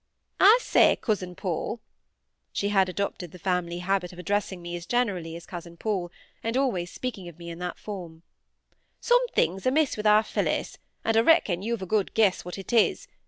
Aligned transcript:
"I 0.39 0.57
say, 0.63 0.95
cousin 0.95 1.35
Paul," 1.35 1.79
(she 2.51 2.69
had 2.69 2.89
adopted 2.89 3.31
the 3.31 3.37
family 3.37 3.77
habit 3.77 4.11
of 4.11 4.17
addressing 4.17 4.59
me 4.59 4.79
generally 4.79 5.35
as 5.35 5.45
cousin 5.45 5.77
Paul, 5.77 6.11
and 6.43 6.57
always 6.57 6.89
speaking 6.89 7.27
of 7.27 7.37
me 7.37 7.51
in 7.51 7.59
that 7.59 7.77
form,) 7.77 8.23
'something's 8.99 9.67
amiss 9.67 9.97
with 9.97 10.07
our 10.07 10.23
Phillis, 10.23 10.79
and 11.05 11.15
I 11.15 11.19
reckon 11.19 11.61
you've 11.61 11.83
a 11.83 11.85
good 11.85 12.15
guess 12.15 12.43
what 12.43 12.57
it 12.57 12.73
is. 12.73 13.07